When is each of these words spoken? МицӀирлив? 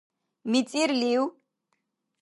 МицӀирлив? 0.51 1.21